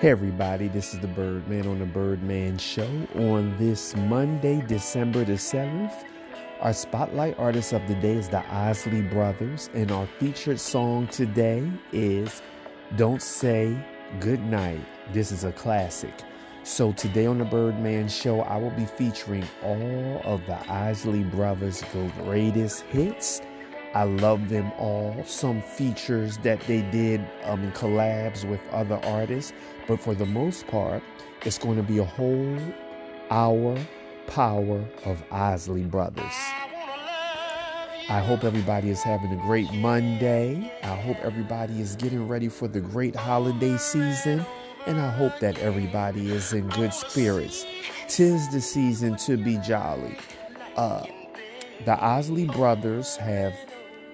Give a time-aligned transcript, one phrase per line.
[0.00, 2.88] Hey everybody, this is the Birdman on the Birdman Show.
[3.16, 6.04] On this Monday, December the 7th,
[6.60, 11.68] our spotlight artist of the day is the Isley Brothers, and our featured song today
[11.90, 12.42] is
[12.94, 13.76] Don't Say
[14.20, 14.78] Goodnight.
[15.12, 16.14] This is a classic.
[16.62, 21.82] So today on the Birdman Show, I will be featuring all of the Isley Brothers'
[22.22, 23.40] greatest hits
[23.94, 25.22] I love them all.
[25.24, 29.52] Some features that they did um, collabs with other artists,
[29.86, 31.02] but for the most part,
[31.44, 32.58] it's going to be a whole
[33.30, 33.78] hour
[34.26, 36.34] power of Isley Brothers.
[38.10, 40.72] I hope everybody is having a great Monday.
[40.82, 44.44] I hope everybody is getting ready for the great holiday season.
[44.86, 47.66] And I hope that everybody is in good spirits.
[48.08, 50.16] Tis the season to be jolly.
[50.76, 51.04] Uh,
[51.84, 53.54] the Isley brothers have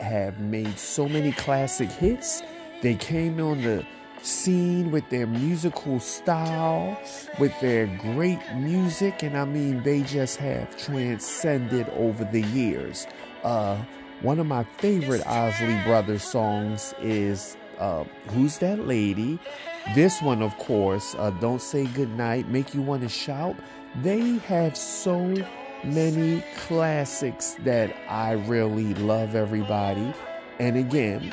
[0.00, 2.42] have made so many classic hits.
[2.82, 3.84] They came on the
[4.22, 6.98] scene with their musical style,
[7.38, 13.06] with their great music, and I mean, they just have transcended over the years.
[13.42, 13.82] Uh,
[14.22, 19.38] one of my favorite Isley Brothers songs is uh, Who's That Lady?
[19.94, 23.56] This one, of course, uh, Don't Say Goodnight, Make You Want to Shout.
[24.02, 25.34] They have so
[25.84, 30.12] many classics that I really love, everybody.
[30.58, 31.32] And again,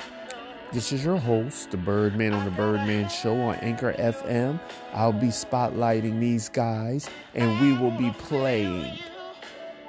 [0.74, 4.60] this is your host, the Birdman on the Birdman Show on Anchor FM.
[4.94, 8.98] I'll be spotlighting these guys, and we will be playing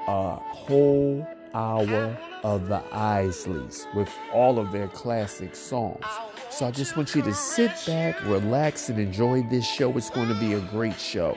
[0.07, 6.05] a whole hour of the Isleys with all of their classic songs.
[6.51, 9.97] So I just want you to sit back, relax, and enjoy this show.
[9.97, 11.37] It's going to be a great show.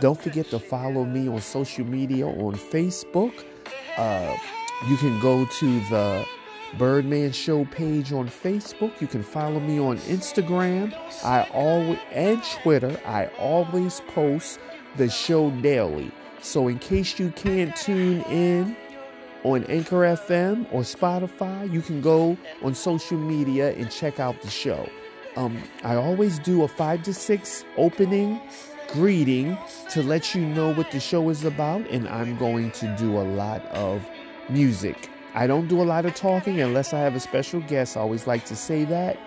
[0.00, 3.44] Don't forget to follow me on social media on Facebook.
[3.96, 4.36] Uh,
[4.88, 6.26] you can go to the
[6.78, 9.00] Birdman Show page on Facebook.
[9.00, 10.94] You can follow me on Instagram.
[11.24, 12.98] I always and Twitter.
[13.04, 14.58] I always post
[14.96, 16.10] the show daily.
[16.40, 18.76] So in case you can't tune in
[19.44, 24.50] on Anchor FM or Spotify, you can go on social media and check out the
[24.50, 24.88] show.
[25.36, 28.40] Um, I always do a five to six opening
[28.92, 29.56] greeting
[29.90, 33.24] to let you know what the show is about, and I'm going to do a
[33.24, 34.06] lot of
[34.50, 35.08] music.
[35.34, 37.96] I don't do a lot of talking unless I have a special guest.
[37.96, 39.18] I always like to say that.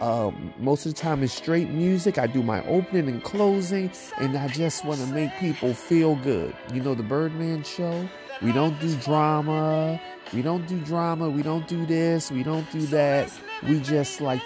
[0.00, 2.18] Um, most of the time, it's straight music.
[2.18, 6.54] I do my opening and closing, and I just want to make people feel good.
[6.74, 8.06] You know, the Birdman Show,
[8.42, 9.98] we don't do drama.
[10.34, 11.30] We don't do drama.
[11.30, 12.30] We don't do this.
[12.30, 13.32] We don't do that.
[13.62, 14.42] We just like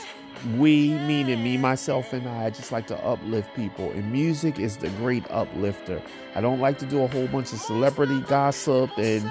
[0.56, 3.90] we, meaning me, myself, and I, I just like to uplift people.
[3.90, 6.02] And music is the great uplifter.
[6.34, 9.30] I don't like to do a whole bunch of celebrity gossip and,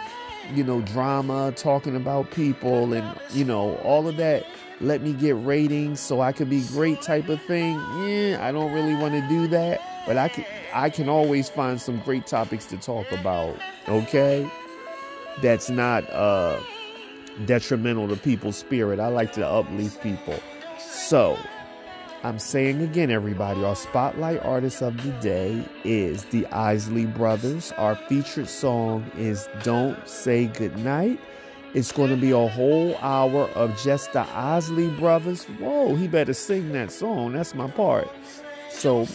[0.53, 4.45] you know, drama, talking about people and, you know, all of that.
[4.79, 7.73] Let me get ratings so I can be great type of thing.
[7.99, 9.81] Yeah, I don't really want to do that.
[10.05, 13.57] But I can, I can always find some great topics to talk about.
[13.89, 14.49] Okay?
[15.41, 16.59] That's not uh,
[17.45, 18.99] detrimental to people's spirit.
[18.99, 20.39] I like to uplift people.
[21.07, 21.37] So,
[22.23, 27.71] I'm saying again, everybody, our spotlight artist of the day is the Isley Brothers.
[27.77, 31.17] Our featured song is Don't Say Goodnight.
[31.73, 35.45] It's going to be a whole hour of just the Isley Brothers.
[35.45, 37.31] Whoa, he better sing that song.
[37.31, 38.09] That's my part.
[38.69, 39.07] So,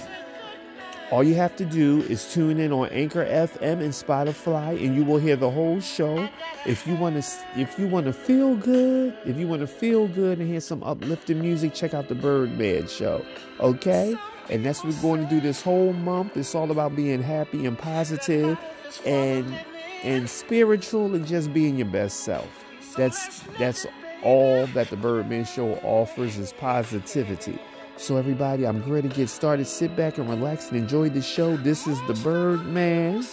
[1.12, 5.05] all you have to do is tune in on Anchor FM and Spotify, and you
[5.05, 6.27] will hear the whole show.
[6.65, 10.09] If you want to, if you want to feel good, if you want to feel
[10.09, 13.22] good and hear some uplifting music, check out the Birdman Show.
[13.61, 14.17] Okay,
[14.49, 16.34] and that's what we're going to do this whole month.
[16.34, 18.59] It's all about being happy and positive,
[19.05, 19.55] and
[20.03, 22.49] and spiritual, and just being your best self.
[22.97, 23.84] That's that's
[24.22, 27.59] all that the Birdman Show offers is positivity.
[28.03, 29.65] So, everybody, I'm ready to get started.
[29.65, 31.57] Sit back and relax and enjoy the show.
[31.57, 33.25] This is the Birdman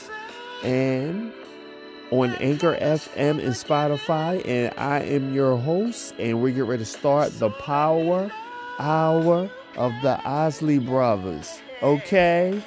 [0.63, 1.33] and
[2.11, 4.47] on Anchor FM and Spotify.
[4.47, 6.13] And I am your host.
[6.19, 8.31] And we get ready to start the Power
[8.77, 11.59] Hour of the Isley Brothers.
[11.81, 12.61] Okay?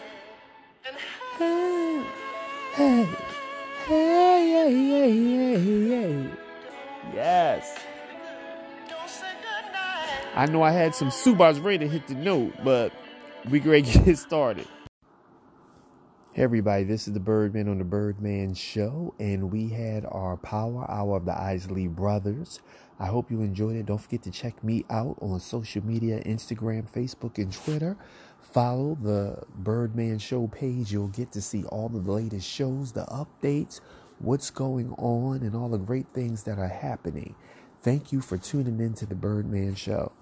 [1.38, 2.04] Hey,
[2.72, 3.08] hey,
[3.86, 6.30] hey, hey, hey, hey.
[7.14, 7.81] Yes.
[10.34, 12.90] I know I had some Subas ready to hit the note, but
[13.50, 14.66] we great get started.
[16.32, 20.90] Hey everybody, this is the Birdman on the Birdman Show, and we had our Power
[20.90, 22.60] Hour of the Isley Brothers.
[22.98, 23.84] I hope you enjoyed it.
[23.84, 27.98] Don't forget to check me out on social media Instagram, Facebook, and Twitter.
[28.40, 30.90] Follow the Birdman Show page.
[30.90, 33.82] You'll get to see all the latest shows, the updates,
[34.18, 37.34] what's going on, and all the great things that are happening.
[37.82, 40.12] Thank you for tuning in to the Birdman Show.